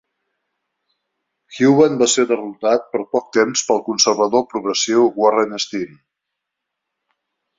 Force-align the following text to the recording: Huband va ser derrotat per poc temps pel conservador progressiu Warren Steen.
Huband 1.57 1.99
va 2.03 2.07
ser 2.13 2.25
derrotat 2.31 2.87
per 2.95 3.03
poc 3.11 3.27
temps 3.37 3.63
pel 3.67 3.83
conservador 3.91 4.45
progressiu 4.55 5.05
Warren 5.25 5.55
Steen. 5.67 5.95